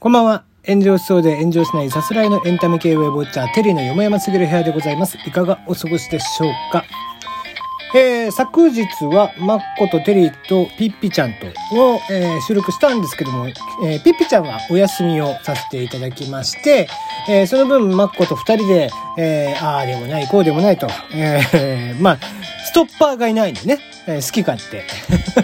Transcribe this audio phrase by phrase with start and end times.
[0.00, 0.44] こんばんは。
[0.64, 5.18] 炎上しそうで炎上しないさすらいのエンタメ系ウェブウォッチャー、テリーのよもやますぎる部屋でございます。
[5.26, 6.84] いかがお過ごしでしょうか？
[7.96, 16.86] えー、昨日はマッコとテリーとピッピちゃんとを、えー、収録したんですけども、えー、ピッピちゃんはお休みをさせていただきまして、
[17.28, 22.18] えー、その分マッコと二人で、えー、ああでもない、こうでもないと、えー、まあ、
[22.78, 24.84] ストッパーがいないんでね、えー、好き勝手。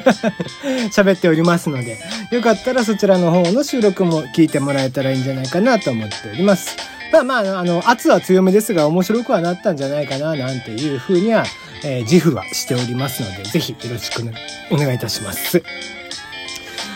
[0.94, 1.98] 喋っておりますので、
[2.30, 6.76] よかったらそちらの方の収録も聞いてもらえたらいいんじゃないかなと思っております。
[7.10, 11.44] まあまあ、あの、圧は強めですが面白くはなったんじゃないかな、なんていうふうには、
[11.84, 14.22] えー、自負はしておりますので、ぜひよろしく
[14.70, 15.60] お願いいたします。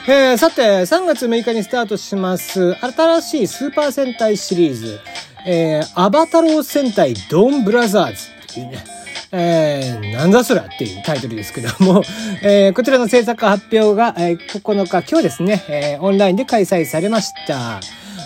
[0.06, 5.00] えー、さて、3月6日にスタートします、新しいスーパー戦隊シリーズ、
[5.44, 8.97] えー、アバタロー戦隊ドンブラザーズっていうね、
[9.32, 12.02] えー、なんだそらっていうタイトルですけども、
[12.42, 17.80] えー、こちらの制作発表が、えー、9日、今日ですね、えー、オンラインで開催されました。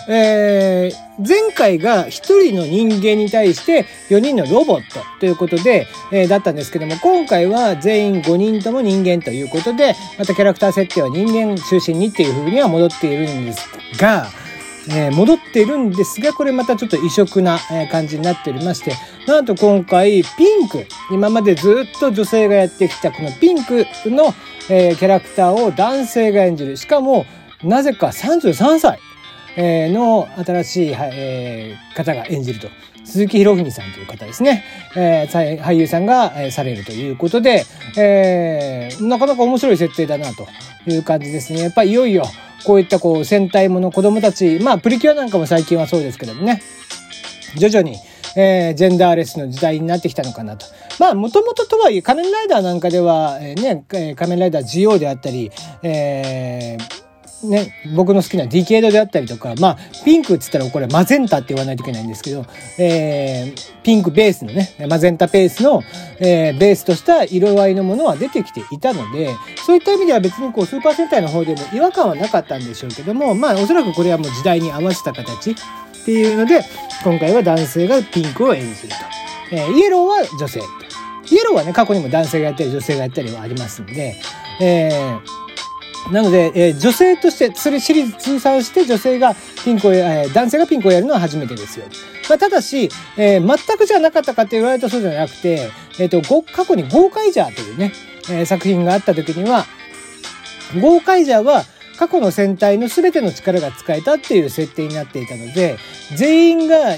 [0.07, 14.27] えー、前回が1人の人間に対して4人のロボットということで、えー、だったんですけども、今回は全員5人とも人間ということで、またキャラクター設定は人間中心にっていう風には戻っているんですが、
[14.89, 18.93] えー、戻っているんですが、これまたちょっと異色なえ感じになっておりまして、
[19.27, 24.33] なんと今回、ピンク、今までずっと女性がやってきたこのピンクの、
[24.69, 26.77] えー、キャラクターを男性が演じる。
[26.77, 27.25] しかも、
[27.63, 28.99] なぜか33歳、
[29.55, 32.67] えー、の新しい、えー、方が演じると。
[33.05, 34.63] 鈴木博文さんという方ですね。
[34.95, 37.65] えー、俳優さんが、えー、されるということで、
[37.97, 40.47] えー、なかなか面白い設定だなと
[40.87, 41.61] いう感じですね。
[41.61, 42.23] やっぱりいよいよ、
[42.63, 46.61] こういったこう戦隊もの子供たち、まあプリキュアなんかも最近はそうですけどもね、
[47.57, 47.97] 徐々に、
[48.35, 50.65] えー、ジェンダーレスの時代になってきたのかなと。
[50.99, 57.02] まあ、もともととはいえ、仮面ライダーなんかでは、えー、ね、仮面ライダー GO であったり、えー、
[57.43, 62.45] ね、僕の好きなディケードであったりとか、まあ、ピンクっつったらこれマゼンタって言わないといけないんですけど、
[62.77, 65.83] えー、ピンクベースのね、マゼンタベースの、
[66.19, 69.33] えー、ベースとした色合いのものは出てきていたので、
[69.65, 75.55] そういった意味では別にこう、スーパー戦隊の方でも違和感はなかったんでしょうけども、まあ、おそらくこれはもう時代に合わせた形っ
[76.05, 76.63] ていうので、
[77.03, 78.95] 今回は男性がピンクを演じると。
[79.51, 80.65] えー、イエローは女性と。
[81.31, 84.15] イエローはね、過去にも男性がやったり女性がやったりはありますんで、
[84.59, 85.42] えー、
[86.11, 91.85] なので、えー、女性として、それシリーズ通算して女性がピンクを、えー、男性がピンクをやるのは初めてですよ。
[92.29, 95.69] まあ、ただし、えー、全くじゃなかったかって言われたそうじゃなくて、
[95.99, 97.93] えっ、ー、と、過去にゴーカイジャーというね、
[98.29, 99.65] えー、作品があった時には、
[100.81, 101.63] ゴーカイジャーは
[101.97, 105.77] 過去の戦隊の全ての力が使えたっていう設定になっていたので、
[106.15, 106.97] 全員が、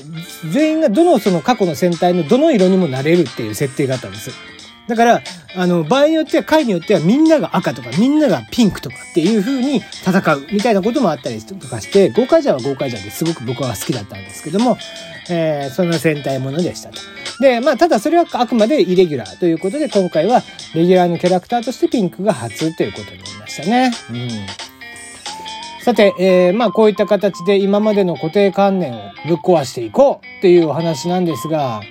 [0.51, 4.31] 全員がどのその過去の戦隊のどの色にもなれるっていう設定があったんです。
[4.88, 5.22] だから、
[5.56, 14.78] あの、場合によっては、回によってはみんなが赤とか、みんながピンクとかっていう風に戦うみたいなこともあったりとかして、豪快者は豪快者ですごく僕は好きだったんですけども、
[15.29, 17.00] えー、そんな戦隊ものでしたと。
[17.40, 20.44] で、まあ、ただそれはあくまでイレギュラーということで、今回は
[20.74, 23.91] レギュラーのキャラクターとしてピンクが初ということになりましたね。
[24.12, 24.29] うん。
[25.84, 31.81] さて、えー、まあこういった形で今までの固定観念をぶっ壊していこうっていうお話なんですが、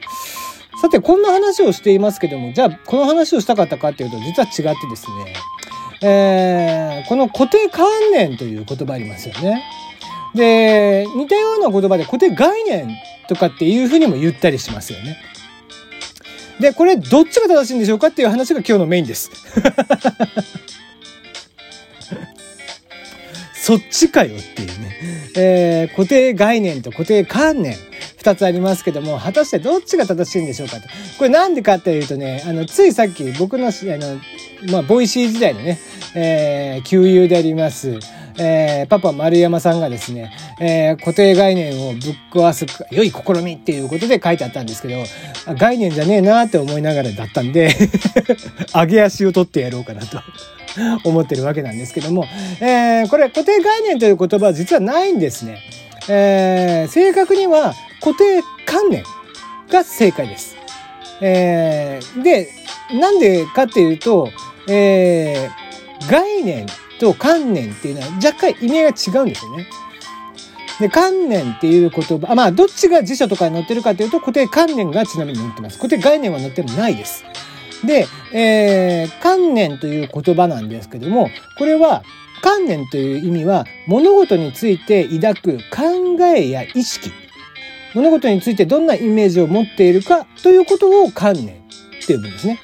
[0.85, 5.07] さて、こんな話をしていますけども、じゃあ、この話をしたかったかっていうと、実は違ってです
[6.03, 9.65] ね、えー、この固定観念という言葉ありますよね。
[10.35, 12.91] で、似たような言葉で固定概念
[13.31, 15.17] とかっていうふうにも言ったりしますよね。
[16.61, 19.31] で、これどっちが正しいんでしょうかっていう話が今日のメインです。
[23.57, 24.75] そっちかよっていうね。
[25.35, 27.75] えー、固定概念と固定観念。
[28.25, 30.89] 二つありますけども、果たしてどっちが正しいんでしょうかと。
[31.19, 34.19] これなんでかっていうとね、あの、ついさっき僕の、あの、
[34.73, 35.79] まあ、ボイシー時代のね、
[36.15, 37.99] えー、旧友であります、
[38.39, 42.01] えー、パパ丸山さんがですね、えー、固定概念をぶっ
[42.33, 45.05] 壊す良い試みっていうことで書いてあったんですけど、
[45.57, 47.77] 概念じゃねえなって思いながらだったんで
[48.73, 50.23] 上げ足を取ってやろうかなと
[51.05, 52.25] 思ってるわけなんですけども、
[52.61, 55.59] えー、これ固定概念という言葉は実はないんですね。
[56.09, 57.75] えー、正確には
[58.05, 59.03] 固定観念
[59.71, 60.57] が正解です。
[61.23, 62.51] えー、で、
[62.93, 64.29] なんでかっていうと、
[64.69, 66.67] えー、概念
[67.01, 69.67] と観念っていうのは若干意味が違うんですよね。
[70.81, 75.79] で、観念っていう言葉、まあ、どっちが辞書とかに載ってるかというと、固定観念がちなみに載ってます。
[75.79, 77.25] 固定概念は載ってもないです。
[77.87, 82.03] で、えー、観念という言葉なんですけども、これは、
[82.43, 87.11] 観念という意味は、物事について抱く考えや意識
[87.95, 92.61] 物事についてどんなイメージを持っているかということを観念って呼ぶんですね。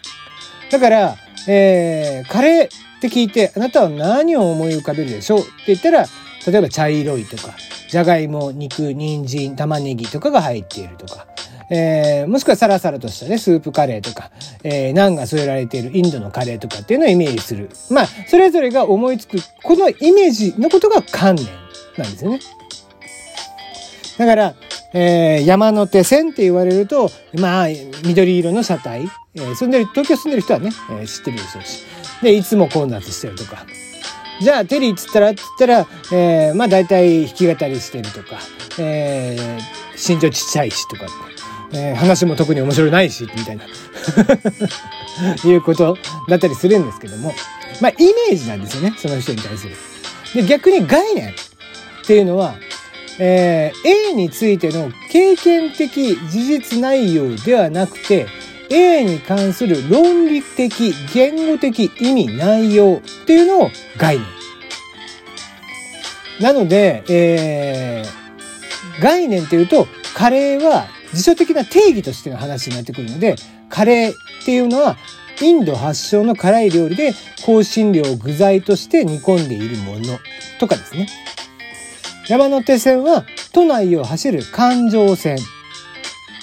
[0.70, 1.16] だから、
[1.48, 2.68] えー、カレーっ
[3.00, 6.06] て聞いて、あなたは何を思い浮かべるでしょうって言ったら、
[6.46, 7.54] 例えば茶色いとか、
[7.88, 11.26] じゃがいも、肉、人参、玉ねぎとかが入っているとか、
[11.70, 14.30] えー、もしくはサラサラとしたね、スープカレーとか、
[14.64, 17.70] えー、ナンが添えられているインドのカレーとかっていうのをイメージする。
[17.90, 21.46] まあ、それぞれが思いつく、このイメージのことが観念
[21.96, 22.40] なんですよね。
[24.18, 24.54] だから、
[24.92, 27.66] えー、山手線って言われると、まあ、
[28.04, 31.84] 緑色の車体、えー、住んでる、東京住んでる人はね、えー、知ってるでしょうし。
[32.22, 33.64] で、いつも混雑してるとか。
[34.40, 38.38] じゃあ、テリーっつったら、っつったら、えー、まあ大体弾き語りしてるとか、
[38.78, 41.06] えー、身長ちっちゃいしとか、
[41.72, 43.64] えー、話も特に面白ないし、みたいな
[45.44, 45.98] いうこと
[46.28, 47.34] だったりするんですけども、
[47.80, 47.94] まあイ
[48.30, 49.76] メージなんですよね、その人に対する。
[50.34, 51.32] で、逆に概念っ
[52.06, 52.54] ていうのは、
[53.18, 58.26] えー、A についての経験的事実内容ではなくて、
[58.70, 64.26] A に関する論理的、言語的意味、内容っていうのを概念。
[66.40, 73.36] なので、えー、概念っていうと、カレーは辞書的な定義としての話になってくるので、
[73.68, 74.14] カレーっ
[74.44, 74.96] ていうのは、
[75.42, 77.12] インド発祥の辛い料理で
[77.46, 80.18] 香辛料を具材として煮込んでいるもの
[80.58, 81.08] とかですね。
[82.30, 85.36] 山手線は都内を走る環状線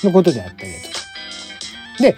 [0.03, 0.97] のことであったりとか。
[1.99, 2.15] で、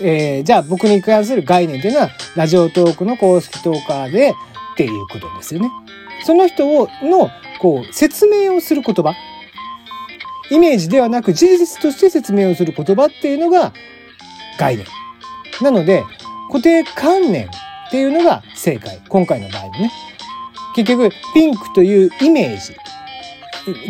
[0.00, 4.34] えー、じゃあ僕に関する概念というのは、ラジオトークの公式トーカーでっ
[4.78, 5.70] ていうことですよね。
[6.24, 7.28] その人を、の、
[7.60, 9.12] こう、説明をする言葉。
[10.50, 13.74] イメージではなく事実として説明をする言葉っていうのが
[14.58, 14.86] 概念。
[15.60, 16.02] なので、
[16.48, 19.02] 固定観念っていうのが正解。
[19.06, 19.92] 今回の場合ね。
[20.74, 22.74] 結局、ピンクというイメージ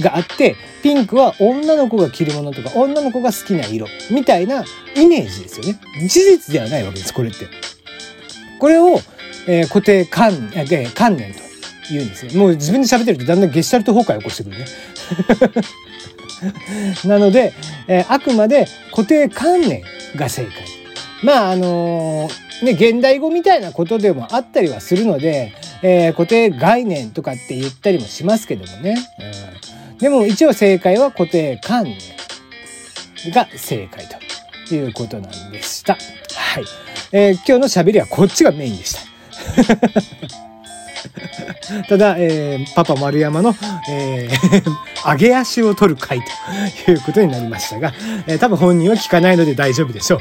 [0.00, 4.64] があって、ピンクは女の子が着るものとか、女の子が好きな色、みたいな
[4.96, 5.80] イメージですよね。
[6.06, 7.46] 事実ではないわけです、これって。
[8.58, 9.00] これを、
[9.46, 11.40] えー、固定観、で、観念と
[11.90, 12.34] 言うんですね。
[12.38, 14.66] もう自分で喋ってるとだんだんゲシュタルト崩壊を起こしてくるね。
[17.04, 17.52] なので、
[17.88, 19.82] えー、あくまで固定観念
[20.16, 20.52] が正解。
[21.22, 25.52] まあ、あのー、ね、現代語みたいなことでもあったりはするので、
[25.82, 28.96] えー、固定概念とかって言ったりもしますけどもね。
[29.19, 29.51] うん、
[30.02, 31.96] でも一応正解は固定観念
[33.32, 34.04] が正解
[34.69, 35.94] ということなんでした。
[35.94, 35.99] は
[36.58, 36.64] い。
[37.12, 39.00] えー、今日の喋りはこっちがメインでした。
[41.88, 43.54] ただ、えー、パパ丸山の、
[43.88, 44.72] えー、
[45.04, 46.20] 上げ足を取る回
[46.84, 47.93] ということになりましたが、
[48.26, 50.20] えー、多分本人は聞かないので大丈夫でしょう。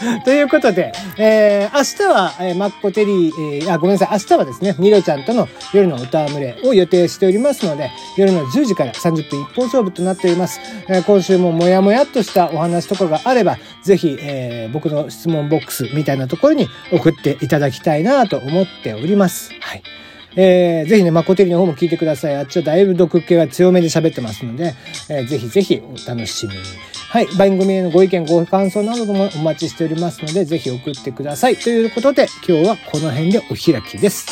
[0.24, 10.60] ということで、えー、明日は、えー、マッコテリー、えー、あ、ごめんなさい、明日はですね、ミロちゃんとの夜の歌むれを予定しておりますので、夜の10時から30分一本勝負となっております。
[10.88, 19.52] えー、今週ももやもやっとしたお話とかがあれば、ぜひ、えー、僕の質問ボックスみたいなところに送っていただきたいなと思っております。
[19.60, 19.82] はい。
[20.36, 22.36] えー、ぜひね、まこてりの方も聞いてください。
[22.36, 24.74] あっちはだいぶ毒気が強めで喋ってますので、
[25.08, 26.60] えー、ぜひぜひお楽しみに。
[27.10, 27.26] はい。
[27.36, 31.56] 番組へのご意見、ご感想などもお待ちしておりますので、ぜひ送ってください。
[31.56, 34.26] ということで、今日はこの辺でお開きです。